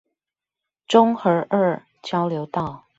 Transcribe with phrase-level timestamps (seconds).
[0.87, 2.87] 中和二交流道